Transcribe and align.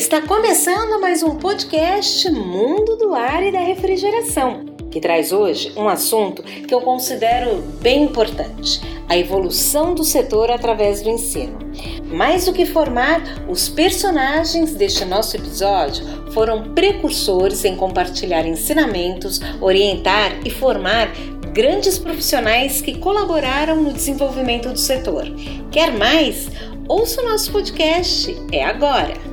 Está 0.00 0.22
começando 0.22 0.98
mais 0.98 1.22
um 1.22 1.36
podcast 1.36 2.30
Mundo 2.30 2.96
do 2.96 3.14
Ar 3.14 3.42
e 3.42 3.52
da 3.52 3.60
Refrigeração, 3.60 4.64
que 4.90 4.98
traz 4.98 5.30
hoje 5.30 5.74
um 5.76 5.90
assunto 5.90 6.42
que 6.42 6.72
eu 6.72 6.80
considero 6.80 7.58
bem 7.82 8.04
importante: 8.04 8.80
a 9.06 9.14
evolução 9.18 9.94
do 9.94 10.02
setor 10.02 10.50
através 10.50 11.02
do 11.02 11.10
ensino. 11.10 11.58
Mais 12.06 12.46
do 12.46 12.54
que 12.54 12.64
formar, 12.64 13.20
os 13.46 13.68
personagens 13.68 14.74
deste 14.74 15.04
nosso 15.04 15.36
episódio 15.36 16.02
foram 16.32 16.72
precursores 16.72 17.62
em 17.66 17.76
compartilhar 17.76 18.46
ensinamentos, 18.46 19.38
orientar 19.60 20.40
e 20.46 20.48
formar 20.48 21.12
grandes 21.52 21.98
profissionais 21.98 22.80
que 22.80 22.96
colaboraram 22.96 23.82
no 23.82 23.92
desenvolvimento 23.92 24.70
do 24.70 24.78
setor. 24.78 25.26
Quer 25.70 25.92
mais? 25.92 26.48
Ouça 26.88 27.20
o 27.20 27.28
nosso 27.28 27.52
podcast, 27.52 28.34
é 28.50 28.64
agora! 28.64 29.29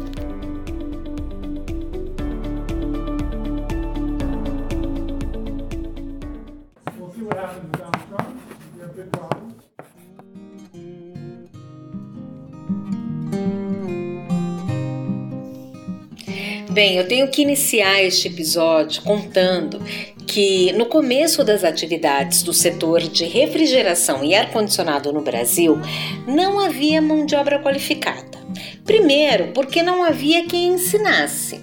Bem, 16.78 16.98
eu 16.98 17.08
tenho 17.08 17.28
que 17.28 17.42
iniciar 17.42 18.04
este 18.04 18.28
episódio 18.28 19.02
contando 19.02 19.82
que 20.28 20.72
no 20.74 20.86
começo 20.86 21.44
das 21.44 21.64
atividades 21.64 22.44
do 22.44 22.54
setor 22.54 23.02
de 23.02 23.26
refrigeração 23.26 24.24
e 24.24 24.36
ar-condicionado 24.36 25.12
no 25.12 25.22
Brasil 25.22 25.80
não 26.28 26.60
havia 26.60 27.02
mão 27.02 27.26
de 27.26 27.34
obra 27.34 27.58
qualificada. 27.58 28.38
Primeiro, 28.86 29.54
porque 29.56 29.82
não 29.82 30.04
havia 30.04 30.46
quem 30.46 30.74
ensinasse. 30.74 31.60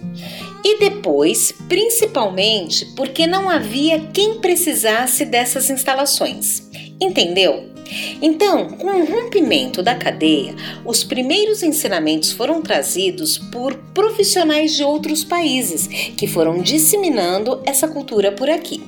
E 0.64 0.80
depois, 0.80 1.52
principalmente, 1.68 2.84
porque 2.96 3.24
não 3.24 3.48
havia 3.48 4.00
quem 4.12 4.40
precisasse 4.40 5.24
dessas 5.24 5.70
instalações. 5.70 6.68
Entendeu? 7.00 7.73
Então, 8.20 8.68
com 8.68 8.86
o 8.86 9.04
rompimento 9.04 9.82
da 9.82 9.94
cadeia, 9.94 10.54
os 10.84 11.04
primeiros 11.04 11.62
ensinamentos 11.62 12.32
foram 12.32 12.62
trazidos 12.62 13.38
por 13.38 13.74
profissionais 13.92 14.74
de 14.74 14.82
outros 14.82 15.24
países 15.24 15.86
que 16.16 16.26
foram 16.26 16.60
disseminando 16.60 17.60
essa 17.64 17.88
cultura 17.88 18.32
por 18.32 18.48
aqui. 18.48 18.82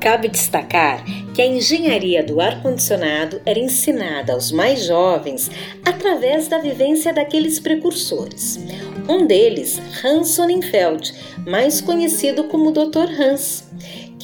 Cabe 0.00 0.28
destacar 0.28 1.02
que 1.34 1.40
a 1.40 1.46
engenharia 1.46 2.22
do 2.22 2.38
ar-condicionado 2.38 3.40
era 3.46 3.58
ensinada 3.58 4.34
aos 4.34 4.52
mais 4.52 4.84
jovens 4.84 5.50
através 5.82 6.46
da 6.46 6.58
vivência 6.58 7.10
daqueles 7.10 7.58
precursores. 7.58 8.60
Um 9.08 9.26
deles, 9.26 9.80
Hans 10.04 10.28
Sonnenfeld, 10.28 11.12
mais 11.46 11.80
conhecido 11.80 12.44
como 12.44 12.70
Dr. 12.70 13.08
Hans, 13.18 13.64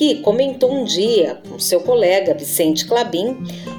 que 0.01 0.15
comentou 0.23 0.73
um 0.73 0.83
dia 0.83 1.43
com 1.47 1.59
seu 1.59 1.83
colega 1.83 2.33
Vicente 2.33 2.87
Clabin, 2.87 3.37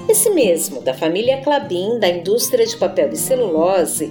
esse 0.08 0.30
mesmo 0.30 0.80
da 0.80 0.94
família 0.94 1.42
Clabin 1.42 1.98
da 1.98 2.08
indústria 2.08 2.64
de 2.64 2.76
papel 2.76 3.10
e 3.10 3.16
celulose, 3.16 4.06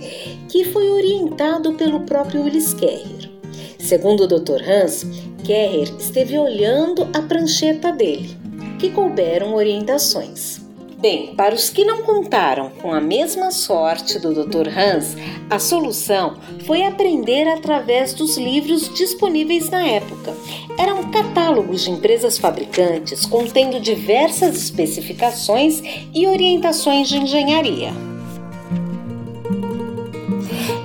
que 0.49 0.65
foi 0.65 0.89
orientado 0.89 1.71
pelo 1.75 2.01
próprio 2.01 2.43
Willis 2.43 2.73
Kerrer. 2.73 3.31
Segundo 3.79 4.25
o 4.25 4.27
Dr. 4.27 4.61
Hans, 4.61 5.05
Kerrer 5.45 5.87
esteve 5.97 6.37
olhando 6.37 7.07
a 7.13 7.21
prancheta 7.21 7.93
dele, 7.93 8.35
que 8.77 8.89
couberam 8.89 9.55
orientações. 9.55 10.60
Bem, 11.01 11.33
para 11.33 11.55
os 11.55 11.71
que 11.71 11.83
não 11.83 12.03
contaram 12.03 12.69
com 12.69 12.93
a 12.93 13.01
mesma 13.01 13.49
sorte 13.49 14.19
do 14.19 14.35
Dr. 14.35 14.67
Hans, 14.69 15.17
a 15.49 15.57
solução 15.57 16.37
foi 16.67 16.83
aprender 16.83 17.47
através 17.47 18.13
dos 18.13 18.37
livros 18.37 18.87
disponíveis 18.93 19.67
na 19.71 19.83
época. 19.83 20.31
Eram 20.77 21.09
catálogos 21.09 21.83
de 21.83 21.89
empresas 21.89 22.37
fabricantes 22.37 23.25
contendo 23.25 23.79
diversas 23.79 24.55
especificações 24.55 25.81
e 26.13 26.27
orientações 26.27 27.09
de 27.09 27.17
engenharia. 27.17 28.10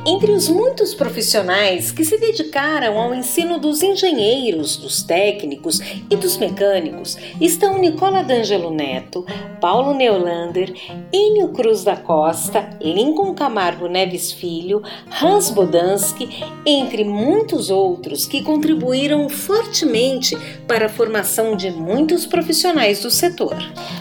Entre 0.09 0.31
os 0.31 0.49
muitos 0.49 0.94
profissionais 0.94 1.91
que 1.91 2.05
se 2.05 2.17
dedicaram 2.17 2.97
ao 2.97 3.12
ensino 3.12 3.59
dos 3.59 3.83
engenheiros, 3.83 4.77
dos 4.77 5.03
técnicos 5.03 5.81
e 6.09 6.15
dos 6.15 6.37
mecânicos 6.37 7.19
estão 7.41 7.77
Nicola 7.77 8.22
D'Angelo 8.22 8.71
Neto, 8.71 9.27
Paulo 9.61 9.93
Neolander, 9.94 10.72
Enio 11.12 11.49
Cruz 11.49 11.83
da 11.83 11.97
Costa, 11.97 12.78
Lincoln 12.81 13.34
Camargo 13.34 13.89
Neves 13.89 14.31
Filho, 14.31 14.81
Hans 15.21 15.50
Bodansky, 15.50 16.28
entre 16.65 17.03
muitos 17.03 17.69
outros 17.69 18.27
que 18.27 18.44
contribuíram 18.44 19.28
fortemente 19.28 20.38
para 20.69 20.87
a 20.87 20.88
formação 20.88 21.56
de 21.56 21.73
muitos 21.73 22.25
profissionais 22.25 23.03
do 23.03 23.11
setor. 23.11 23.56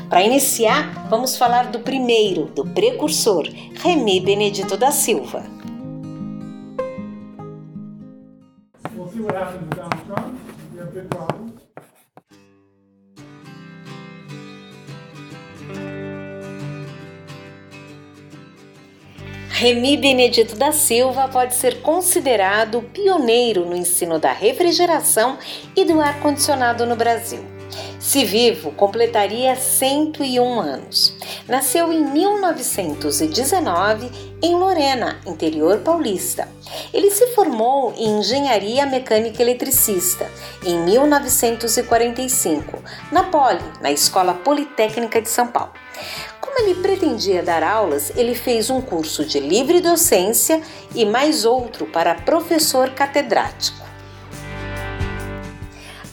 Para 0.07 0.23
iniciar, 0.23 1.07
vamos 1.09 1.35
falar 1.35 1.71
do 1.71 1.79
primeiro, 1.79 2.45
do 2.53 2.63
precursor, 2.63 3.49
Remy 3.81 4.19
Benedito 4.19 4.77
da 4.77 4.91
Silva. 4.91 5.54
What 9.25 9.75
down 9.75 9.91
front. 10.05 10.39
You 10.73 10.79
have 10.81 10.93
big 10.93 11.09
problems. 11.09 11.61
Remy 19.57 19.97
Benedito 19.97 20.55
da 20.57 20.71
Silva 20.71 21.27
pode 21.29 21.55
ser 21.55 21.81
considerado 21.81 22.81
pioneiro 22.93 23.65
no 23.65 23.75
ensino 23.75 24.19
da 24.19 24.31
refrigeração 24.31 25.39
e 25.75 25.85
do 25.85 26.01
ar-condicionado 26.01 26.85
no 26.85 26.95
Brasil. 26.95 27.54
Se 28.05 28.23
vivo, 28.23 28.71
completaria 28.71 29.55
101 29.55 30.59
anos. 30.59 31.15
Nasceu 31.47 31.91
em 31.91 32.05
1919 32.05 34.11
em 34.43 34.53
Lorena, 34.53 35.19
interior 35.25 35.79
paulista. 35.79 36.47
Ele 36.93 37.09
se 37.09 37.33
formou 37.33 37.95
em 37.97 38.19
engenharia 38.19 38.85
mecânica 38.85 39.41
eletricista 39.41 40.29
em 40.63 40.77
1945, 40.81 42.77
na 43.11 43.23
Poli, 43.23 43.65
na 43.81 43.91
Escola 43.91 44.35
Politécnica 44.35 45.19
de 45.19 45.27
São 45.27 45.47
Paulo. 45.47 45.73
Como 46.39 46.59
ele 46.59 46.75
pretendia 46.75 47.41
dar 47.41 47.63
aulas, 47.63 48.11
ele 48.15 48.35
fez 48.35 48.69
um 48.69 48.81
curso 48.81 49.25
de 49.25 49.39
livre 49.39 49.81
docência 49.81 50.61
e 50.93 51.05
mais 51.05 51.43
outro 51.43 51.87
para 51.87 52.13
professor 52.13 52.91
catedrático. 52.91 53.84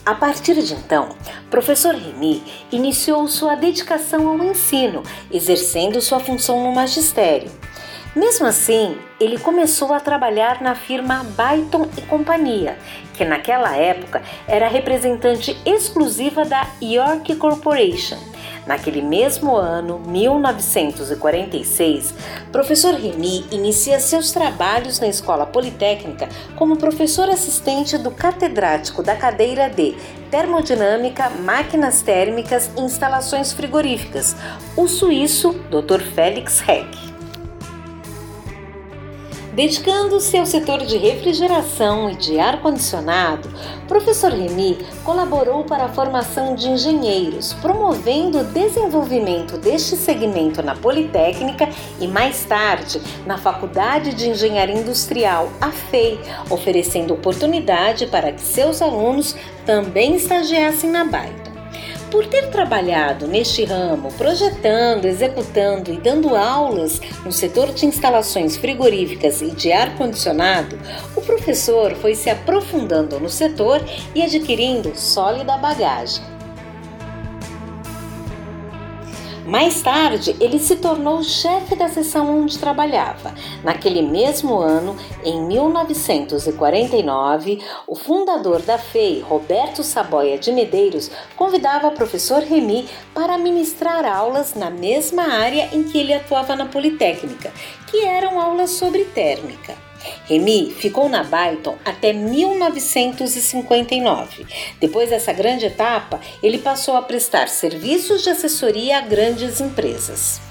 A 0.05 0.13
partir 0.13 0.61
de 0.61 0.73
então, 0.73 1.15
professor 1.49 1.95
Remy 1.95 2.43
iniciou 2.73 3.25
sua 3.25 3.55
dedicação 3.55 4.27
ao 4.27 4.43
ensino, 4.43 5.01
exercendo 5.31 6.01
sua 6.01 6.19
função 6.19 6.61
no 6.61 6.75
magistério. 6.75 7.49
Mesmo 8.15 8.45
assim, 8.45 8.97
ele 9.19 9.39
começou 9.39 9.93
a 9.93 9.99
trabalhar 9.99 10.61
na 10.61 10.75
firma 10.75 11.23
Byton 11.23 11.87
e 11.97 12.01
Companhia, 12.01 12.77
que 13.13 13.25
naquela 13.25 13.75
época 13.75 14.21
era 14.47 14.67
representante 14.67 15.57
exclusiva 15.65 16.45
da 16.45 16.67
York 16.81 17.35
Corporation 17.35 18.33
Naquele 18.65 19.01
mesmo 19.01 19.53
ano, 19.55 19.99
1946, 20.07 22.13
professor 22.51 22.93
Remy 22.93 23.45
inicia 23.51 23.99
seus 23.99 24.31
trabalhos 24.31 25.01
na 25.01 25.07
Escola 25.07 25.45
Politécnica 25.45 26.29
como 26.55 26.77
professor 26.77 27.29
assistente 27.29 27.97
do 27.97 28.09
catedrático 28.09 29.03
da 29.03 29.17
cadeira 29.17 29.69
de 29.69 29.97
Termodinâmica, 30.31 31.29
Máquinas 31.29 32.01
Térmicas 32.01 32.71
e 32.77 32.81
Instalações 32.81 33.51
Frigoríficas, 33.51 34.33
o 34.77 34.87
suíço 34.87 35.51
Dr. 35.69 35.99
Felix 36.01 36.63
Heck. 36.67 37.12
Dedicando-se 39.53 40.35
ao 40.35 40.47
setor 40.47 40.79
de 40.79 40.97
refrigeração 40.97 42.09
e 42.09 42.15
de 42.15 42.39
ar-condicionado, 42.39 43.47
professor 43.87 44.31
Remy 44.31 44.79
colaborou 45.03 45.63
para 45.63 45.85
a 45.85 45.89
formação 45.89 46.55
de 46.55 46.69
engenheiros, 46.69 47.53
promovendo 47.53 48.39
o 48.39 48.43
desenvolvimento 48.43 49.55
deste 49.59 49.95
segmento 49.95 50.63
na 50.63 50.75
Politécnica 50.75 51.69
e 52.01 52.07
mais 52.07 52.43
tarde 52.45 52.99
na 53.27 53.37
Faculdade 53.37 54.15
de 54.15 54.27
Engenharia 54.27 54.75
Industrial, 54.75 55.47
a 55.61 55.71
FEI, 55.71 56.19
oferecendo 56.49 57.13
oportunidade 57.13 58.07
para 58.07 58.31
que 58.31 58.41
seus 58.41 58.81
alunos 58.81 59.35
também 59.67 60.15
estagiassem 60.15 60.89
na 60.89 61.05
BAE. 61.05 61.42
Por 62.13 62.27
ter 62.27 62.51
trabalhado 62.51 63.25
neste 63.25 63.65
ramo, 63.65 64.13
projetando, 64.13 65.05
executando 65.05 65.91
e 65.91 65.97
dando 65.97 66.35
aulas 66.35 67.01
no 67.25 67.31
setor 67.31 67.73
de 67.73 67.87
instalações 67.87 68.55
frigoríficas 68.55 69.41
e 69.41 69.49
de 69.49 69.71
ar-condicionado, 69.71 70.77
o 71.15 71.21
professor 71.21 71.95
foi 71.95 72.13
se 72.13 72.29
aprofundando 72.29 73.19
no 73.19 73.29
setor 73.29 73.83
e 74.13 74.21
adquirindo 74.21 74.95
sólida 74.95 75.57
bagagem. 75.57 76.32
Mais 79.53 79.81
tarde, 79.83 80.35
ele 80.39 80.57
se 80.57 80.77
tornou 80.77 81.21
chefe 81.21 81.75
da 81.75 81.87
seção 81.87 82.41
onde 82.41 82.57
trabalhava. 82.57 83.35
Naquele 83.63 84.01
mesmo 84.01 84.57
ano, 84.57 84.97
em 85.23 85.45
1949, 85.45 87.61
o 87.85 87.93
fundador 87.93 88.63
da 88.63 88.79
FEI, 88.79 89.19
Roberto 89.19 89.83
Saboia 89.83 90.39
de 90.39 90.51
Medeiros, 90.51 91.11
convidava 91.35 91.89
o 91.89 91.91
professor 91.91 92.41
Remy 92.41 92.89
para 93.13 93.37
ministrar 93.37 94.05
aulas 94.05 94.55
na 94.55 94.71
mesma 94.71 95.21
área 95.21 95.69
em 95.71 95.83
que 95.83 95.99
ele 95.99 96.15
atuava 96.15 96.55
na 96.55 96.65
Politécnica, 96.65 97.53
que 97.91 98.03
eram 98.03 98.39
aulas 98.39 98.71
sobre 98.71 99.05
térmica. 99.05 99.92
Remy 100.25 100.71
ficou 100.71 101.09
na 101.09 101.23
Byton 101.23 101.77
até 101.83 102.13
1959. 102.13 104.45
Depois 104.79 105.09
dessa 105.09 105.33
grande 105.33 105.65
etapa, 105.65 106.19
ele 106.41 106.57
passou 106.57 106.95
a 106.95 107.01
prestar 107.01 107.47
serviços 107.47 108.23
de 108.23 108.29
assessoria 108.29 108.97
a 108.97 109.01
grandes 109.01 109.61
empresas. 109.61 110.41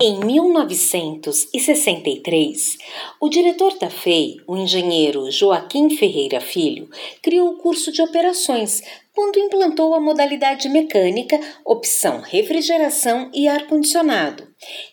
Em 0.00 0.24
1963, 0.24 2.78
o 3.20 3.28
diretor 3.28 3.76
da 3.78 3.90
FEI, 3.90 4.36
o 4.46 4.56
engenheiro 4.56 5.28
Joaquim 5.30 5.90
Ferreira 5.90 6.40
Filho, 6.40 6.88
criou 7.20 7.48
o 7.48 7.56
curso 7.56 7.90
de 7.90 8.00
operações 8.00 8.80
quando 9.18 9.40
implantou 9.40 9.96
a 9.96 10.00
modalidade 10.00 10.68
mecânica, 10.68 11.40
opção 11.64 12.20
refrigeração 12.20 13.28
e 13.34 13.48
ar-condicionado, 13.48 14.46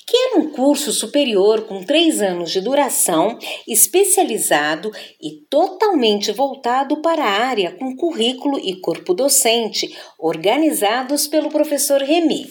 que 0.08 0.18
era 0.18 0.40
um 0.40 0.50
curso 0.50 0.92
superior 0.92 1.68
com 1.68 1.84
três 1.84 2.24
anos 2.24 2.50
de 2.50 2.60
duração, 2.60 3.38
especializado 3.68 4.92
e 5.22 5.46
totalmente 5.48 6.32
voltado 6.32 7.04
para 7.04 7.24
a 7.24 7.46
área 7.46 7.74
com 7.74 7.96
currículo 7.96 8.58
e 8.58 8.82
corpo 8.82 9.14
docente, 9.14 9.96
organizados 10.18 11.28
pelo 11.28 11.50
professor 11.50 12.02
Remy. 12.02 12.48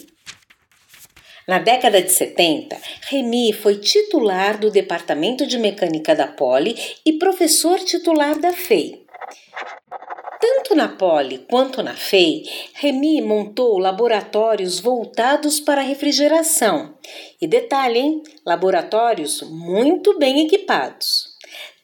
Na 1.45 1.59
década 1.59 2.01
de 2.01 2.09
70, 2.09 2.77
Remy 3.09 3.51
foi 3.51 3.79
titular 3.79 4.57
do 4.57 4.71
Departamento 4.71 5.45
de 5.45 5.57
Mecânica 5.57 6.15
da 6.15 6.25
Poli 6.25 6.73
e 7.05 7.19
professor 7.19 7.77
titular 7.79 8.39
da 8.39 8.53
FEI. 8.53 9.04
Tanto 10.39 10.75
na 10.75 10.89
Poli 10.89 11.45
quanto 11.49 11.81
na 11.81 11.93
FEI, 11.93 12.43
Remy 12.73 13.21
montou 13.21 13.77
laboratórios 13.77 14.79
voltados 14.79 15.59
para 15.59 15.81
refrigeração. 15.81 16.97
E 17.41 17.47
detalhe, 17.47 17.99
hein? 17.99 18.23
laboratórios 18.45 19.41
muito 19.41 20.17
bem 20.17 20.45
equipados. 20.45 21.35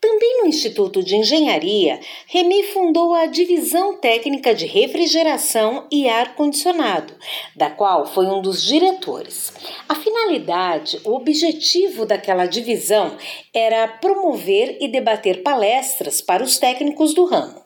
Também 0.01 0.41
no 0.41 0.47
Instituto 0.47 1.03
de 1.03 1.15
Engenharia, 1.15 1.99
Remy 2.25 2.63
fundou 2.73 3.13
a 3.13 3.27
Divisão 3.27 3.97
Técnica 3.97 4.53
de 4.53 4.65
Refrigeração 4.65 5.87
e 5.91 6.09
Ar-Condicionado, 6.09 7.13
da 7.55 7.69
qual 7.69 8.07
foi 8.07 8.25
um 8.25 8.41
dos 8.41 8.63
diretores. 8.63 9.53
A 9.87 9.93
finalidade, 9.93 10.99
o 11.05 11.13
objetivo 11.13 12.03
daquela 12.03 12.47
divisão 12.47 13.15
era 13.53 13.87
promover 13.87 14.77
e 14.81 14.87
debater 14.87 15.43
palestras 15.43 16.19
para 16.19 16.43
os 16.43 16.57
técnicos 16.57 17.13
do 17.13 17.25
ramo. 17.25 17.60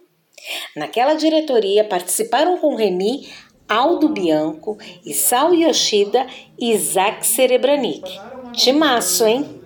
Naquela 0.76 1.16
diretoria 1.16 1.84
participaram 1.84 2.58
com 2.58 2.76
Remy 2.76 3.28
Aldo 3.68 4.10
Bianco, 4.10 4.78
Isao 5.04 5.54
Yoshida 5.54 6.28
e 6.60 6.72
Isaac 6.72 7.26
Cerebranic. 7.26 8.20
Timaço, 8.54 9.26
hein? 9.26 9.62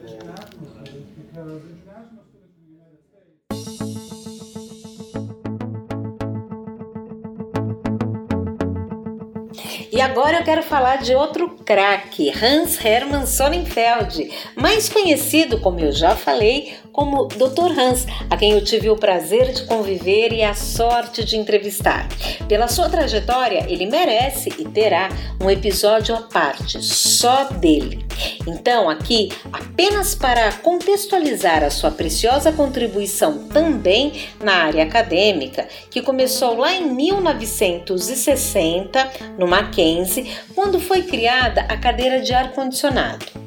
E 9.92 10.01
agora 10.01 10.38
eu 10.38 10.44
quero 10.45 10.63
falar 10.63 10.98
de 10.98 11.13
outro 11.13 11.57
craque, 11.65 12.31
Hans 12.31 12.80
Hermann 12.83 13.25
Sonnenfeld, 13.25 14.31
mais 14.56 14.88
conhecido, 14.88 15.60
como 15.60 15.81
eu 15.81 15.92
já 15.92 16.15
falei, 16.15 16.74
como 17.00 17.28
Dr. 17.28 17.80
Hans, 17.80 18.06
a 18.30 18.36
quem 18.36 18.51
eu 18.51 18.62
tive 18.62 18.90
o 18.90 18.98
prazer 18.98 19.54
de 19.54 19.63
conviver 19.63 20.34
e 20.34 20.44
a 20.44 20.54
sorte 20.54 21.24
de 21.24 21.38
entrevistar. 21.38 22.10
Pela 22.46 22.68
sua 22.68 22.90
trajetória, 22.90 23.66
ele 23.69 23.86
merece 23.86 24.50
e 24.60 24.66
terá 24.66 25.07
um 25.42 25.50
episódio 25.50 26.13
à 26.13 26.24
parte, 26.24 26.84
só 26.84 27.46
dele. 27.46 28.06
Então, 28.46 28.90
aqui, 28.90 29.31
apenas 29.54 30.13
para 30.13 30.51
contextualizar 30.51 31.63
a 31.63 31.69
sua 31.69 31.90
preciosa 31.90 32.51
contribuição 32.51 33.48
também 33.48 34.25
na 34.44 34.56
área 34.56 34.84
acadêmica, 34.84 35.69
que 35.90 36.01
começou 36.01 36.57
lá 36.57 36.74
em 36.74 36.94
1960 36.94 39.10
no 39.38 39.48
Mackenzie, 39.48 40.30
quando 40.54 40.81
foi 40.81 41.04
criada 41.04 41.62
a 41.62 41.78
cadeira 41.78 42.19
de 42.19 42.34
ar-condicionado. 42.34 43.38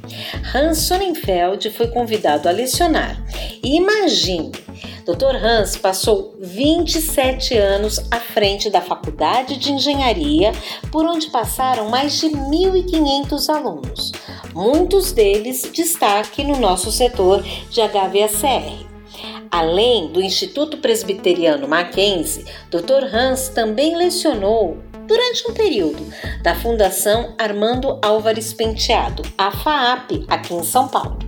Hans 0.55 0.79
Sonnenfeld 0.79 1.71
foi 1.71 1.89
convidado 1.89 2.49
a 2.49 2.53
lecionar. 2.53 3.23
E 3.63 3.77
imagine, 3.77 4.53
Dr. 5.05 5.37
Hans 5.37 5.77
passou 5.77 6.37
27 6.41 7.57
anos 7.57 7.99
à 8.11 8.21
frente 8.21 8.71
da 8.71 8.81
Faculdade 8.81 9.57
de 9.57 9.73
Engenharia, 9.73 10.53
por 10.91 11.05
onde 11.05 11.31
passaram 11.31 11.89
mais 11.89 12.21
de 12.21 12.29
1.500 12.29 13.49
alunos, 13.49 14.13
muitos 14.55 15.13
deles 15.13 15.69
destaque 15.73 16.45
no 16.45 16.57
nosso 16.59 16.93
setor 16.93 17.43
de 17.43 17.81
HVACR. 17.81 18.87
Além 19.51 20.09
do 20.09 20.23
Instituto 20.23 20.79
Presbiteriano 20.79 21.69
Mackenzie, 21.69 22.45
Dr. 22.71 23.05
Hans 23.13 23.49
também 23.49 23.97
lecionou 23.97 24.79
durante 25.07 25.51
um 25.51 25.55
período 25.55 26.07
da 26.43 26.55
Fundação 26.55 27.35
Armando 27.39 27.99
Álvares 28.03 28.53
Penteado, 28.53 29.23
a 29.37 29.51
FAAP, 29.51 30.25
aqui 30.29 30.55
em 30.55 30.63
São 30.63 30.89
Paulo. 30.89 31.19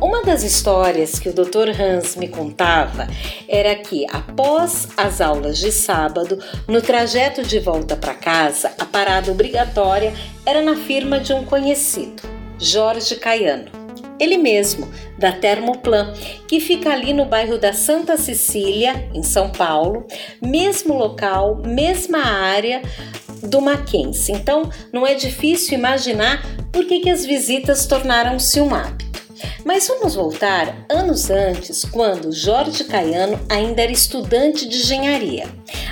Uma 0.00 0.22
das 0.22 0.42
histórias 0.42 1.18
que 1.18 1.28
o 1.28 1.32
Dr. 1.32 1.68
Hans 1.80 2.16
me 2.16 2.26
contava 2.26 3.06
era 3.48 3.74
que, 3.76 4.04
após 4.10 4.88
as 4.96 5.20
aulas 5.20 5.58
de 5.58 5.70
sábado, 5.70 6.40
no 6.66 6.82
trajeto 6.82 7.42
de 7.42 7.60
volta 7.60 7.96
para 7.96 8.14
casa, 8.14 8.72
a 8.78 8.84
parada 8.84 9.30
obrigatória 9.30 10.12
era 10.44 10.60
na 10.60 10.74
firma 10.74 11.20
de 11.20 11.32
um 11.32 11.44
conhecido, 11.44 12.22
Jorge 12.58 13.14
Caiano 13.14 13.81
ele 14.18 14.38
mesmo, 14.38 14.88
da 15.18 15.32
Termoplan, 15.32 16.12
que 16.46 16.60
fica 16.60 16.90
ali 16.90 17.12
no 17.12 17.24
bairro 17.24 17.58
da 17.58 17.72
Santa 17.72 18.16
Cecília, 18.16 19.08
em 19.14 19.22
São 19.22 19.50
Paulo, 19.50 20.06
mesmo 20.40 20.94
local, 20.94 21.56
mesma 21.56 22.24
área 22.24 22.82
do 23.42 23.60
Mackenzie. 23.60 24.34
Então, 24.34 24.70
não 24.92 25.06
é 25.06 25.14
difícil 25.14 25.78
imaginar 25.78 26.42
por 26.70 26.86
que, 26.86 27.00
que 27.00 27.10
as 27.10 27.24
visitas 27.24 27.86
tornaram-se 27.86 28.60
um 28.60 28.74
hábito. 28.74 29.12
Mas 29.64 29.88
vamos 29.88 30.14
voltar 30.14 30.86
anos 30.88 31.30
antes, 31.30 31.84
quando 31.84 32.32
Jorge 32.32 32.84
Caiano 32.84 33.40
ainda 33.48 33.82
era 33.82 33.92
estudante 33.92 34.68
de 34.68 34.78
engenharia. 34.78 35.48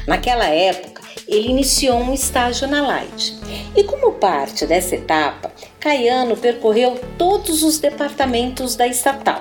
Naquela 0.06 0.46
época, 0.46 1.02
ele 1.26 1.48
iniciou 1.48 1.98
um 1.98 2.12
estágio 2.12 2.66
na 2.66 2.86
Light. 2.86 3.38
E 3.76 3.84
como 3.84 4.12
parte 4.12 4.66
dessa 4.66 4.96
etapa, 4.96 5.52
Caiano 5.80 6.36
percorreu 6.36 7.00
todos 7.16 7.62
os 7.62 7.78
departamentos 7.78 8.76
da 8.76 8.86
estatal. 8.86 9.40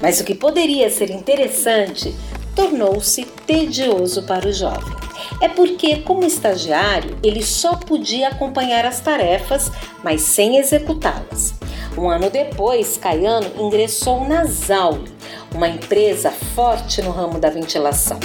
Mas 0.00 0.18
o 0.18 0.24
que 0.24 0.34
poderia 0.34 0.90
ser 0.90 1.08
interessante 1.08 2.12
tornou-se 2.56 3.24
tedioso 3.46 4.24
para 4.24 4.48
o 4.48 4.52
jovem. 4.52 4.96
É 5.40 5.48
porque, 5.48 5.98
como 5.98 6.24
estagiário, 6.24 7.16
ele 7.22 7.44
só 7.44 7.76
podia 7.76 8.28
acompanhar 8.28 8.84
as 8.84 8.98
tarefas, 9.00 9.70
mas 10.02 10.22
sem 10.22 10.56
executá-las. 10.56 11.54
Um 11.96 12.10
ano 12.10 12.28
depois, 12.28 12.96
Caiano 12.96 13.48
ingressou 13.60 14.26
na 14.26 14.44
Zauli, 14.44 15.12
uma 15.54 15.68
empresa 15.68 16.32
forte 16.32 17.00
no 17.02 17.12
ramo 17.12 17.38
da 17.38 17.50
ventilação. 17.50 18.18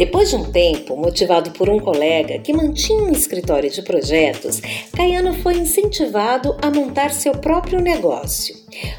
Depois 0.00 0.30
de 0.30 0.36
um 0.36 0.50
tempo, 0.50 0.96
motivado 0.96 1.50
por 1.50 1.68
um 1.68 1.78
colega 1.78 2.38
que 2.38 2.54
mantinha 2.54 3.04
um 3.04 3.12
escritório 3.12 3.70
de 3.70 3.82
projetos, 3.82 4.58
Caiano 4.96 5.34
foi 5.42 5.58
incentivado 5.58 6.56
a 6.62 6.70
montar 6.70 7.10
seu 7.10 7.32
próprio 7.32 7.82
negócio. 7.82 8.56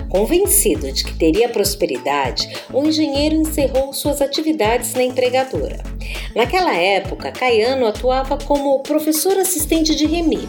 Convencido 0.09 0.91
de 0.91 1.03
que 1.03 1.17
teria 1.17 1.49
prosperidade, 1.49 2.47
o 2.71 2.83
engenheiro 2.83 3.35
encerrou 3.35 3.91
suas 3.93 4.21
atividades 4.21 4.93
na 4.93 5.01
empregadora. 5.01 5.81
Naquela 6.35 6.75
época, 6.75 7.31
Caiano 7.31 7.87
atuava 7.87 8.37
como 8.37 8.83
professor 8.83 9.35
assistente 9.39 9.95
de 9.95 10.05
Remy. 10.05 10.47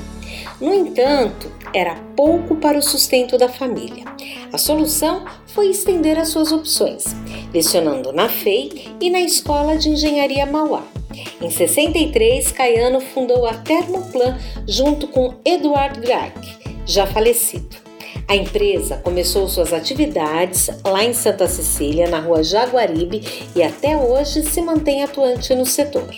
No 0.61 0.75
entanto, 0.75 1.51
era 1.75 1.95
pouco 2.15 2.57
para 2.57 2.77
o 2.77 2.83
sustento 2.83 3.39
da 3.39 3.49
família. 3.49 4.05
A 4.53 4.59
solução 4.59 5.25
foi 5.47 5.71
estender 5.71 6.19
as 6.19 6.29
suas 6.29 6.53
opções, 6.53 7.05
lecionando 7.53 8.13
na 8.13 8.29
FEI 8.29 8.97
e 9.01 9.11
na 9.11 9.21
Escola 9.21 9.77
de 9.77 9.91
Engenharia 9.91 10.47
Mauá. 10.47 10.83
Em 11.41 11.51
63, 11.51 12.53
Caiano 12.53 13.01
fundou 13.01 13.47
a 13.47 13.55
Termoplan 13.55 14.39
junto 14.67 15.07
com 15.09 15.35
Eduard 15.45 16.01
Grack, 16.01 16.39
já 16.87 17.07
falecido. 17.07 17.77
A 18.29 18.37
empresa 18.37 18.97
começou 18.99 19.49
suas 19.49 19.73
atividades 19.73 20.71
lá 20.85 21.05
em 21.05 21.13
Santa 21.13 21.47
Cecília, 21.47 22.09
na 22.09 22.21
rua 22.21 22.43
Jaguaribe, 22.43 23.23
e 23.55 23.63
até 23.63 23.97
hoje 23.97 24.43
se 24.43 24.61
mantém 24.63 25.03
atuante 25.03 25.55
no 25.55 25.67
setor. 25.67 26.09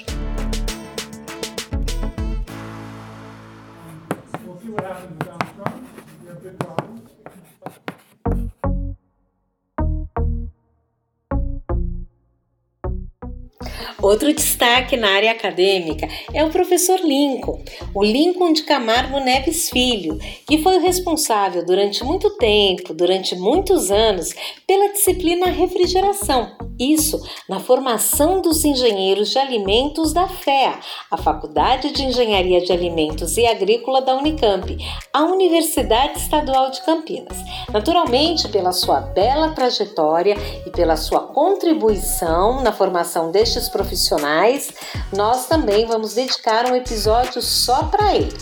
Outro 14.00 14.32
destaque 14.32 14.96
na 14.96 15.10
área 15.10 15.32
acadêmica 15.32 16.08
é 16.32 16.44
o 16.44 16.50
professor 16.50 17.00
Lincoln, 17.00 17.62
o 17.94 18.02
Lincoln 18.02 18.52
de 18.52 18.62
Camargo 18.62 19.20
Neves 19.20 19.70
Filho, 19.70 20.18
que 20.46 20.62
foi 20.62 20.76
o 20.76 20.82
responsável 20.82 21.64
durante 21.64 22.04
muito 22.04 22.30
tempo, 22.36 22.92
durante 22.94 23.34
muitos 23.36 23.90
anos, 23.90 24.34
pela 24.66 24.92
disciplina 24.92 25.46
refrigeração. 25.46 26.56
Isso 26.78 27.20
na 27.48 27.60
formação 27.60 28.40
dos 28.40 28.64
engenheiros 28.64 29.30
de 29.30 29.38
alimentos 29.38 30.12
da 30.12 30.26
FEA, 30.26 30.80
a 31.08 31.16
Faculdade 31.16 31.92
de 31.92 32.02
Engenharia 32.02 32.60
de 32.60 32.72
Alimentos 32.72 33.36
e 33.36 33.46
Agrícola 33.46 34.02
da 34.02 34.16
Unicamp, 34.16 34.76
a 35.12 35.22
Universidade 35.22 36.18
Estadual 36.18 36.70
de 36.70 36.82
Campinas. 36.82 37.38
Naturalmente, 37.72 38.48
pela 38.48 38.72
sua 38.72 39.00
bela 39.00 39.50
trajetória 39.50 40.36
e 40.66 40.70
pela 40.70 40.96
sua 40.96 41.20
contribuição 41.20 42.60
na 42.60 42.72
formação 42.72 43.30
destes 43.30 43.68
profissionais, 43.74 44.72
nós 45.12 45.48
também 45.48 45.84
vamos 45.84 46.14
dedicar 46.14 46.64
um 46.70 46.76
episódio 46.76 47.42
só 47.42 47.82
para 47.86 48.14
ele. 48.14 48.38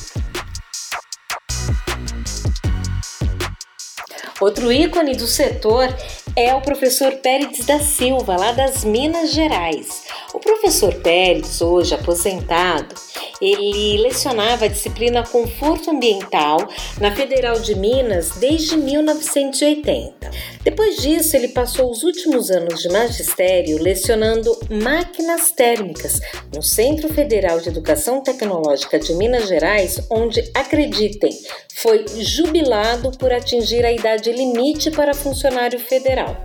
Outro 4.39 4.71
ícone 4.71 5.17
do 5.17 5.27
setor 5.27 5.89
é 6.37 6.55
o 6.55 6.61
professor 6.61 7.12
Pérez 7.12 7.65
da 7.65 7.79
Silva, 7.79 8.37
lá 8.37 8.53
das 8.53 8.85
Minas 8.85 9.33
Gerais. 9.33 10.03
O 10.35 10.39
professor 10.39 10.93
Pérez, 10.97 11.62
hoje 11.62 11.95
aposentado, 11.95 12.95
ele 13.43 14.01
lecionava 14.01 14.67
a 14.67 14.69
disciplina 14.69 15.27
Conforto 15.27 15.91
Ambiental 15.91 16.59
na 17.01 17.11
Federal 17.15 17.59
de 17.59 17.75
Minas 17.75 18.37
desde 18.37 18.77
1980. 18.77 20.31
Depois 20.63 20.97
disso, 20.99 21.37
ele 21.37 21.49
passou 21.49 21.91
os 21.91 22.05
últimos 22.05 22.51
anos 22.53 22.81
de 22.81 22.89
magistério 22.89 23.83
lecionando 23.83 24.57
máquinas 24.71 25.51
térmicas 25.51 26.21
no 26.55 26.63
Centro 26.63 27.13
Federal 27.13 27.59
de 27.59 27.69
Educação 27.69 28.23
Tecnológica 28.23 28.97
de 28.99 29.13
Minas 29.15 29.49
Gerais, 29.49 30.01
onde, 30.09 30.49
acreditem, 30.55 31.33
foi 31.75 32.05
jubilado 32.19 33.11
por 33.19 33.33
atingir 33.33 33.85
a 33.85 33.91
idade 33.91 34.31
limite 34.31 34.91
para 34.93 35.15
funcionário 35.15 35.81
federal. 35.81 36.37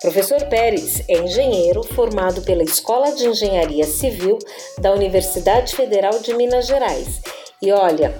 Professor 0.00 0.42
Pérez 0.46 1.02
é 1.08 1.18
engenheiro 1.18 1.82
formado 1.82 2.40
pela 2.40 2.62
Escola 2.62 3.12
de 3.12 3.28
Engenharia 3.28 3.84
Civil 3.84 4.38
da 4.78 4.94
Universidade 4.94 5.76
Federal 5.76 6.20
de 6.20 6.32
Minas 6.32 6.66
Gerais. 6.66 7.20
E 7.60 7.70
olha, 7.70 8.18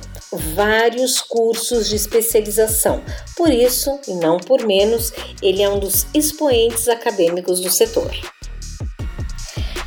vários 0.54 1.22
cursos 1.22 1.88
de 1.88 1.96
especialização. 1.96 3.02
Por 3.34 3.48
isso, 3.48 3.98
e 4.06 4.12
não 4.12 4.36
por 4.36 4.62
menos, 4.66 5.10
ele 5.42 5.62
é 5.62 5.70
um 5.70 5.78
dos 5.78 6.06
expoentes 6.12 6.86
acadêmicos 6.86 7.60
do 7.60 7.70
setor. 7.70 8.14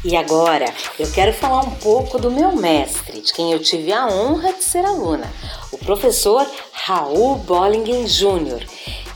E 0.04 0.16
agora 0.16 0.66
eu 0.98 1.10
quero 1.12 1.32
falar 1.32 1.60
um 1.60 1.76
pouco 1.76 2.18
do 2.18 2.32
meu 2.32 2.54
mestre, 2.54 3.22
de 3.22 3.32
quem 3.32 3.52
eu 3.52 3.60
tive 3.60 3.94
a 3.94 4.08
honra 4.08 4.52
de 4.52 4.64
ser 4.64 4.84
aluna, 4.84 5.32
o 5.72 5.78
professor 5.78 6.46
Raul 6.72 7.36
Bollingen 7.36 8.06
Jr., 8.06 8.66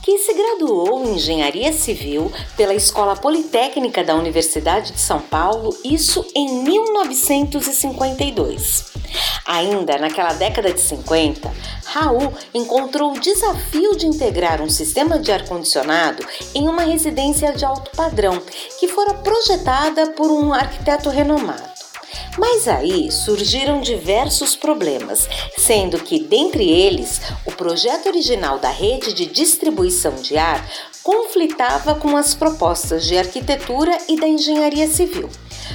que 0.08 0.18
se 0.20 0.34
graduou 0.34 1.04
em 1.04 1.16
Engenharia 1.16 1.74
Civil 1.74 2.32
pela 2.56 2.74
Escola 2.74 3.14
Politécnica 3.14 4.06
da 4.06 4.16
Universidade 4.16 4.94
de 4.94 5.02
São 5.02 5.20
Paulo, 5.20 5.76
isso 5.84 6.26
em 6.34 6.64
1952. 6.64 8.86
Ainda 9.46 9.98
naquela 9.98 10.32
década 10.32 10.72
de 10.72 10.80
50, 10.80 11.54
Raul 11.88 12.32
encontrou 12.54 13.12
o 13.12 13.20
desafio 13.20 13.98
de 13.98 14.08
integrar 14.08 14.62
um 14.62 14.70
sistema 14.70 15.20
de 15.20 15.30
ar-condicionado 15.30 16.26
em 16.56 16.70
uma 16.70 16.84
residência 16.84 17.52
de 17.52 17.66
alto 17.66 17.92
padrão 17.92 18.42
que 18.80 18.88
fora 18.88 19.14
projetada 19.14 20.12
por 20.12 20.32
um 20.32 20.54
arquiteto 20.54 21.10
renomado. 21.10 21.77
Mas 22.38 22.68
aí 22.68 23.12
surgiram 23.12 23.82
diversos 23.82 24.56
problemas, 24.56 25.28
sendo 25.58 25.98
que, 26.00 26.20
dentre 26.20 26.70
eles, 26.70 27.20
o 27.46 27.52
projeto 27.52 28.08
original 28.08 28.60
da 28.60 28.70
rede 28.70 29.12
de 29.14 29.26
distribuição 29.26 30.14
de 30.16 30.38
ar 30.38 30.64
conflitava 31.02 31.96
com 31.96 32.16
as 32.16 32.36
propostas 32.36 33.06
de 33.06 33.18
arquitetura 33.18 33.98
e 34.08 34.20
da 34.20 34.28
engenharia 34.28 34.88
civil. 34.88 35.30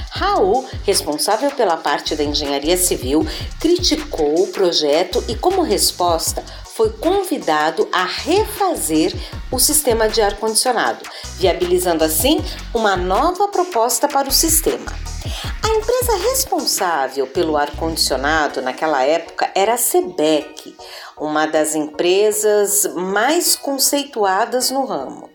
Raul, 0.09 0.65
responsável 0.85 1.51
pela 1.51 1.75
parte 1.75 2.15
da 2.15 2.23
engenharia 2.23 2.77
civil, 2.77 3.25
criticou 3.59 4.43
o 4.43 4.47
projeto 4.47 5.23
e, 5.27 5.35
como 5.35 5.61
resposta, 5.61 6.43
foi 6.75 6.91
convidado 6.91 7.87
a 7.91 8.05
refazer 8.05 9.13
o 9.51 9.59
sistema 9.59 10.07
de 10.07 10.21
ar-condicionado, 10.21 11.03
viabilizando 11.37 12.03
assim 12.03 12.39
uma 12.73 12.95
nova 12.95 13.47
proposta 13.47 14.07
para 14.07 14.27
o 14.27 14.31
sistema. 14.31 15.12
A 15.25 15.69
empresa 15.69 16.17
responsável 16.29 17.25
pelo 17.27 17.55
ar-condicionado 17.55 18.61
naquela 18.61 19.03
época 19.03 19.49
era 19.55 19.75
a 19.75 19.77
Sebec, 19.77 20.75
uma 21.17 21.45
das 21.45 21.75
empresas 21.75 22.85
mais 22.93 23.55
conceituadas 23.55 24.69
no 24.69 24.85
ramo. 24.85 25.29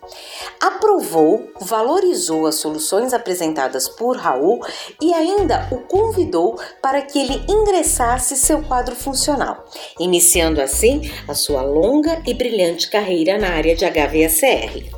Aprovou, 0.61 1.51
valorizou 1.61 2.47
as 2.47 2.57
soluções 2.57 3.15
apresentadas 3.15 3.89
por 3.89 4.19
Raul 4.19 4.61
e 5.01 5.15
ainda 5.15 5.67
o 5.71 5.79
convidou 5.79 6.61
para 6.83 7.01
que 7.01 7.19
ele 7.19 7.43
ingressasse 7.49 8.37
seu 8.37 8.63
quadro 8.63 8.95
funcional, 8.95 9.65
iniciando 9.99 10.61
assim 10.61 11.11
a 11.27 11.35
sua 11.35 11.63
longa 11.63 12.23
e 12.27 12.35
brilhante 12.35 12.91
carreira 12.91 13.39
na 13.39 13.49
área 13.51 13.75
de 13.75 13.87
HVACR. 13.87 14.98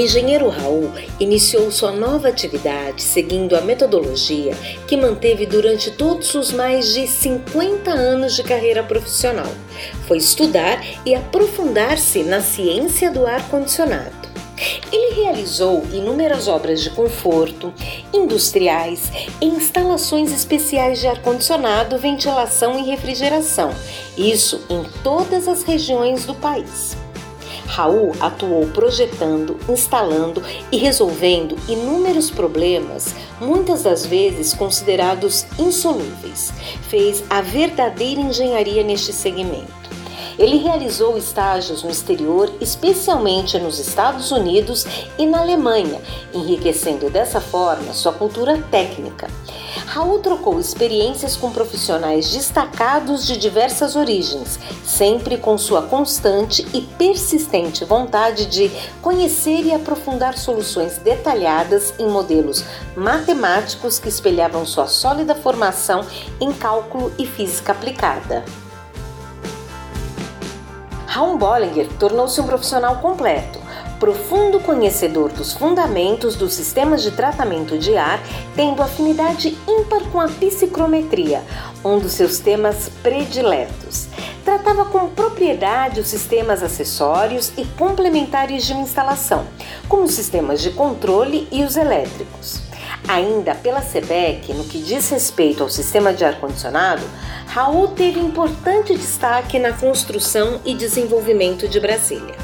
Engenheiro 0.00 0.48
Raul 0.48 0.90
iniciou 1.18 1.70
sua 1.70 1.92
nova 1.92 2.28
atividade 2.28 3.02
seguindo 3.02 3.54
a 3.54 3.60
metodologia 3.60 4.54
que 4.86 4.96
manteve 4.96 5.46
durante 5.46 5.90
todos 5.90 6.34
os 6.34 6.52
mais 6.52 6.94
de 6.94 7.06
50 7.06 7.90
anos 7.90 8.34
de 8.34 8.42
carreira 8.42 8.82
profissional. 8.82 9.50
Foi 10.06 10.18
estudar 10.18 10.82
e 11.04 11.14
aprofundar-se 11.14 12.22
na 12.22 12.40
ciência 12.40 13.10
do 13.10 13.26
ar-condicionado. 13.26 14.30
Ele 14.92 15.22
realizou 15.22 15.84
inúmeras 15.92 16.46
obras 16.46 16.82
de 16.82 16.90
conforto, 16.90 17.72
industriais 18.12 19.10
e 19.40 19.46
instalações 19.46 20.32
especiais 20.32 21.00
de 21.00 21.06
ar-condicionado, 21.06 21.98
ventilação 21.98 22.78
e 22.78 22.82
refrigeração, 22.90 23.70
isso 24.18 24.60
em 24.68 24.84
todas 25.02 25.48
as 25.48 25.62
regiões 25.62 26.26
do 26.26 26.34
país. 26.34 26.99
Raul 27.70 28.12
atuou 28.18 28.66
projetando, 28.66 29.56
instalando 29.68 30.42
e 30.72 30.76
resolvendo 30.76 31.56
inúmeros 31.68 32.28
problemas, 32.28 33.14
muitas 33.40 33.84
das 33.84 34.04
vezes 34.04 34.52
considerados 34.52 35.46
insolúveis. 35.56 36.52
Fez 36.88 37.22
a 37.30 37.40
verdadeira 37.40 38.20
engenharia 38.20 38.82
neste 38.82 39.12
segmento. 39.12 39.79
Ele 40.40 40.56
realizou 40.56 41.18
estágios 41.18 41.82
no 41.82 41.90
exterior, 41.90 42.50
especialmente 42.62 43.58
nos 43.58 43.78
Estados 43.78 44.32
Unidos 44.32 44.86
e 45.18 45.26
na 45.26 45.40
Alemanha, 45.40 46.00
enriquecendo 46.32 47.10
dessa 47.10 47.42
forma 47.42 47.92
sua 47.92 48.14
cultura 48.14 48.56
técnica. 48.70 49.28
Raul 49.84 50.20
trocou 50.20 50.58
experiências 50.58 51.36
com 51.36 51.52
profissionais 51.52 52.30
destacados 52.30 53.26
de 53.26 53.36
diversas 53.36 53.96
origens, 53.96 54.58
sempre 54.82 55.36
com 55.36 55.58
sua 55.58 55.82
constante 55.82 56.66
e 56.72 56.80
persistente 56.80 57.84
vontade 57.84 58.46
de 58.46 58.70
conhecer 59.02 59.66
e 59.66 59.74
aprofundar 59.74 60.38
soluções 60.38 60.96
detalhadas 60.96 61.92
em 61.98 62.08
modelos 62.08 62.64
matemáticos 62.96 63.98
que 63.98 64.08
espelhavam 64.08 64.64
sua 64.64 64.86
sólida 64.86 65.34
formação 65.34 66.06
em 66.40 66.50
cálculo 66.50 67.12
e 67.18 67.26
física 67.26 67.72
aplicada. 67.72 68.42
Raul 71.10 71.36
Bollinger 71.36 71.88
tornou-se 71.98 72.40
um 72.40 72.46
profissional 72.46 72.98
completo, 72.98 73.58
profundo 73.98 74.60
conhecedor 74.60 75.32
dos 75.32 75.52
fundamentos 75.52 76.36
dos 76.36 76.54
sistemas 76.54 77.02
de 77.02 77.10
tratamento 77.10 77.76
de 77.76 77.96
ar, 77.96 78.22
tendo 78.54 78.80
afinidade 78.80 79.58
ímpar 79.66 80.02
com 80.12 80.20
a 80.20 80.28
psicrometria, 80.28 81.42
um 81.84 81.98
dos 81.98 82.12
seus 82.12 82.38
temas 82.38 82.88
prediletos. 83.02 84.06
tratava 84.44 84.84
com 84.84 85.08
propriedade 85.08 85.98
os 85.98 86.06
sistemas 86.06 86.62
acessórios 86.62 87.52
e 87.58 87.64
complementares 87.76 88.64
de 88.64 88.72
uma 88.72 88.82
instalação, 88.82 89.44
como 89.88 90.04
os 90.04 90.12
sistemas 90.12 90.62
de 90.62 90.70
controle 90.70 91.48
e 91.50 91.64
os 91.64 91.76
elétricos. 91.76 92.62
Ainda 93.08 93.56
pela 93.56 93.82
SEBEC, 93.82 94.54
no 94.54 94.62
que 94.62 94.78
diz 94.78 95.10
respeito 95.10 95.64
ao 95.64 95.68
sistema 95.68 96.12
de 96.12 96.24
ar-condicionado, 96.24 97.02
Raul 97.50 97.88
teve 97.88 98.20
importante 98.20 98.94
destaque 98.94 99.58
na 99.58 99.72
construção 99.72 100.60
e 100.64 100.72
desenvolvimento 100.72 101.66
de 101.66 101.80
Brasília. 101.80 102.36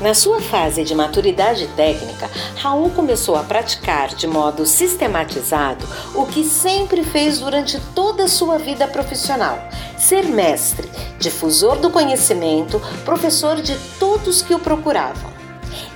Na 0.00 0.14
sua 0.14 0.40
fase 0.40 0.82
de 0.84 0.94
maturidade 0.94 1.66
técnica, 1.76 2.30
Raul 2.56 2.88
começou 2.92 3.36
a 3.36 3.42
praticar 3.42 4.08
de 4.14 4.26
modo 4.26 4.64
sistematizado 4.64 5.86
o 6.14 6.24
que 6.24 6.44
sempre 6.44 7.04
fez 7.04 7.40
durante 7.40 7.78
toda 7.94 8.24
a 8.24 8.28
sua 8.28 8.56
vida 8.56 8.88
profissional: 8.88 9.58
ser 9.98 10.24
mestre, 10.24 10.88
difusor 11.18 11.76
do 11.76 11.90
conhecimento, 11.90 12.80
professor 13.04 13.60
de 13.60 13.76
todos 13.98 14.40
que 14.40 14.54
o 14.54 14.58
procuravam. 14.58 15.30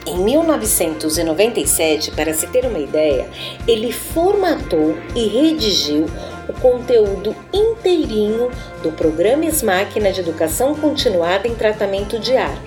Em 0.04 0.18
1997, 0.18 2.10
para 2.10 2.34
se 2.34 2.46
ter 2.48 2.66
uma 2.66 2.78
ideia, 2.78 3.30
ele 3.66 3.92
formatou 3.92 4.94
e 5.14 5.26
redigiu 5.26 6.06
o 6.48 6.52
conteúdo 6.54 7.36
inteirinho 7.52 8.50
do 8.82 8.90
Programa 8.92 9.44
Máquina 9.62 10.10
de 10.10 10.20
Educação 10.20 10.74
Continuada 10.74 11.46
em 11.46 11.54
Tratamento 11.54 12.18
de 12.18 12.36
Ar, 12.36 12.58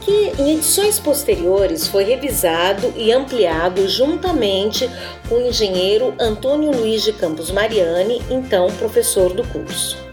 que 0.00 0.32
em 0.38 0.54
edições 0.54 0.98
posteriores 0.98 1.86
foi 1.86 2.04
revisado 2.04 2.92
e 2.96 3.12
ampliado 3.12 3.88
juntamente 3.88 4.88
com 5.28 5.36
o 5.36 5.48
engenheiro 5.48 6.14
Antônio 6.18 6.70
Luiz 6.70 7.02
de 7.02 7.12
Campos 7.12 7.50
Mariani, 7.50 8.22
então 8.30 8.68
professor 8.78 9.32
do 9.32 9.44
curso. 9.48 10.06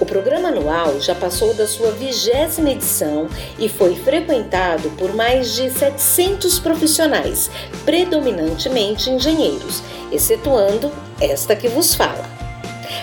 O 0.00 0.06
programa 0.06 0.48
anual 0.48 1.00
já 1.00 1.14
passou 1.14 1.54
da 1.54 1.66
sua 1.66 1.90
vigésima 1.92 2.70
edição 2.70 3.28
e 3.58 3.68
foi 3.68 3.94
frequentado 3.94 4.90
por 4.90 5.14
mais 5.14 5.54
de 5.54 5.70
700 5.70 6.58
profissionais, 6.58 7.50
predominantemente 7.84 9.10
engenheiros, 9.10 9.82
excetuando 10.10 10.90
esta 11.20 11.54
que 11.54 11.68
vos 11.68 11.94
fala. 11.94 12.35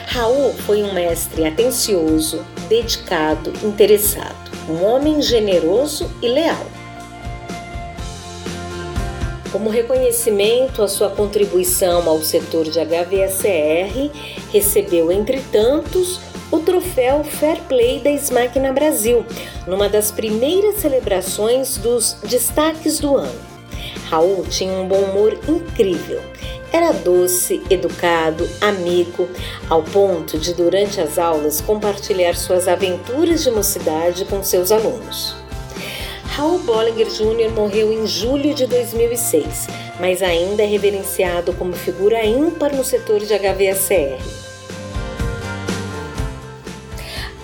Raul 0.07 0.53
foi 0.53 0.83
um 0.83 0.93
mestre 0.93 1.45
atencioso, 1.45 2.45
dedicado, 2.69 3.51
interessado 3.63 4.43
um 4.69 4.83
homem 4.83 5.21
generoso 5.21 6.09
e 6.21 6.27
leal. 6.27 6.65
Como 9.51 9.69
reconhecimento 9.69 10.81
à 10.81 10.87
sua 10.87 11.09
contribuição 11.09 12.07
ao 12.09 12.21
setor 12.21 12.65
de 12.65 12.79
HVACR, 12.79 14.09
recebeu, 14.51 15.11
entre 15.11 15.39
tantos, 15.51 16.19
o 16.51 16.59
troféu 16.59 17.23
Fair 17.23 17.61
Play 17.63 17.99
da 17.99 18.11
Smackna 18.11 18.73
Brasil, 18.73 19.25
numa 19.67 19.87
das 19.87 20.11
primeiras 20.11 20.77
celebrações 20.77 21.77
dos 21.77 22.17
destaques 22.23 22.99
do 22.99 23.15
ano. 23.15 23.53
Raul 24.09 24.43
tinha 24.49 24.73
um 24.73 24.87
bom 24.87 24.99
humor 24.99 25.37
incrível 25.47 26.21
era 26.73 26.91
doce, 26.91 27.61
educado, 27.69 28.49
amigo, 28.59 29.29
ao 29.69 29.83
ponto 29.83 30.39
de, 30.39 30.55
durante 30.55 30.99
as 30.99 31.19
aulas, 31.19 31.61
compartilhar 31.61 32.35
suas 32.35 32.67
aventuras 32.67 33.43
de 33.43 33.51
mocidade 33.51 34.25
com 34.25 34.43
seus 34.43 34.71
alunos. 34.71 35.35
Raul 36.25 36.57
Bollinger 36.59 37.07
Jr. 37.09 37.51
morreu 37.53 37.93
em 37.93 38.07
julho 38.07 38.55
de 38.55 38.65
2006, 38.65 39.67
mas 39.99 40.23
ainda 40.23 40.63
é 40.63 40.65
reverenciado 40.65 41.53
como 41.53 41.73
figura 41.73 42.25
ímpar 42.25 42.75
no 42.75 42.83
setor 42.83 43.19
de 43.19 43.37
HVACR. 43.37 44.19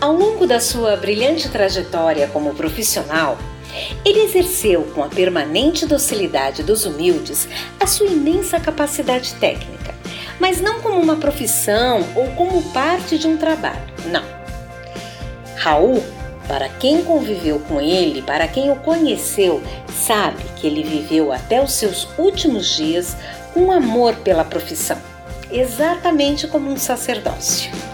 Ao 0.01 0.11
longo 0.11 0.47
da 0.47 0.59
sua 0.59 0.95
brilhante 0.95 1.49
trajetória 1.49 2.27
como 2.29 2.55
profissional, 2.55 3.37
ele 4.05 4.21
exerceu 4.21 4.83
com 4.95 5.03
a 5.03 5.07
permanente 5.07 5.85
docilidade 5.85 6.63
dos 6.63 6.85
humildes 6.85 7.47
a 7.79 7.87
sua 7.87 8.07
imensa 8.07 8.59
capacidade 8.59 9.33
técnica, 9.35 9.93
mas 10.39 10.61
não 10.61 10.81
como 10.81 10.99
uma 10.99 11.15
profissão 11.15 12.05
ou 12.15 12.27
como 12.31 12.61
parte 12.71 13.17
de 13.17 13.27
um 13.27 13.37
trabalho, 13.37 13.81
não. 14.11 14.23
Raul, 15.55 16.03
para 16.47 16.69
quem 16.69 17.03
conviveu 17.03 17.59
com 17.59 17.79
ele, 17.79 18.21
para 18.21 18.47
quem 18.47 18.71
o 18.71 18.75
conheceu, 18.77 19.61
sabe 19.93 20.43
que 20.55 20.65
ele 20.65 20.83
viveu 20.83 21.31
até 21.31 21.61
os 21.61 21.73
seus 21.73 22.07
últimos 22.17 22.75
dias 22.75 23.15
com 23.53 23.71
amor 23.71 24.15
pela 24.17 24.43
profissão, 24.43 24.97
exatamente 25.51 26.47
como 26.47 26.71
um 26.71 26.77
sacerdócio. 26.77 27.88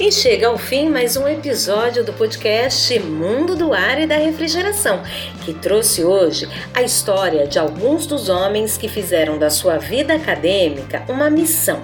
E 0.00 0.10
chega 0.10 0.46
ao 0.46 0.56
fim 0.56 0.88
mais 0.88 1.14
um 1.14 1.28
episódio 1.28 2.02
do 2.02 2.10
podcast 2.14 2.98
Mundo 3.00 3.54
do 3.54 3.74
Ar 3.74 4.00
e 4.00 4.06
da 4.06 4.16
Refrigeração, 4.16 5.02
que 5.44 5.52
trouxe 5.52 6.02
hoje 6.02 6.48
a 6.72 6.80
história 6.80 7.46
de 7.46 7.58
alguns 7.58 8.06
dos 8.06 8.30
homens 8.30 8.78
que 8.78 8.88
fizeram 8.88 9.38
da 9.38 9.50
sua 9.50 9.76
vida 9.76 10.14
acadêmica 10.14 11.04
uma 11.06 11.28
missão, 11.28 11.82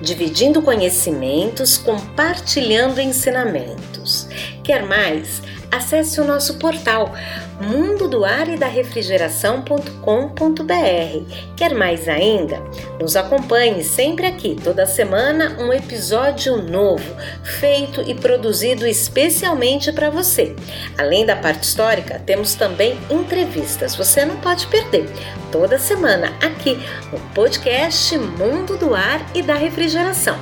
dividindo 0.00 0.60
conhecimentos, 0.60 1.78
compartilhando 1.78 3.00
ensinamentos. 3.00 4.26
Quer 4.64 4.82
mais? 4.82 5.40
Acesse 5.70 6.20
o 6.20 6.24
nosso 6.24 6.58
portal 6.58 7.14
mundo 7.60 7.91
do 8.12 8.26
ar 8.26 8.46
e 8.46 8.58
da 8.58 8.66
refrigeração.com.br. 8.66 11.56
Quer 11.56 11.74
mais 11.74 12.06
ainda? 12.06 12.62
Nos 13.00 13.16
acompanhe 13.16 13.82
sempre 13.82 14.26
aqui, 14.26 14.54
toda 14.62 14.84
semana, 14.84 15.56
um 15.58 15.72
episódio 15.72 16.58
novo, 16.58 17.16
feito 17.42 18.02
e 18.02 18.14
produzido 18.14 18.86
especialmente 18.86 19.90
para 19.92 20.10
você. 20.10 20.54
Além 20.98 21.24
da 21.24 21.36
parte 21.36 21.62
histórica, 21.62 22.18
temos 22.18 22.54
também 22.54 22.98
entrevistas, 23.08 23.96
você 23.96 24.26
não 24.26 24.36
pode 24.36 24.66
perder. 24.66 25.08
Toda 25.50 25.78
semana 25.78 26.34
aqui 26.42 26.78
no 27.10 27.18
podcast 27.34 28.18
Mundo 28.18 28.76
do 28.76 28.94
Ar 28.94 29.24
e 29.34 29.40
da 29.40 29.54
Refrigeração. 29.54 30.38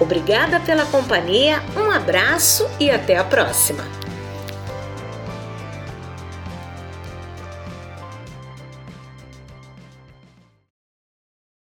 Obrigada 0.00 0.58
pela 0.58 0.86
companhia, 0.86 1.62
um 1.76 1.88
abraço 1.88 2.68
e 2.80 2.90
até 2.90 3.16
a 3.16 3.22
próxima! 3.22 4.01